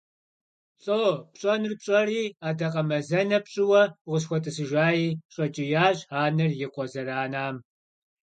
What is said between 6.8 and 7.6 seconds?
зэранам.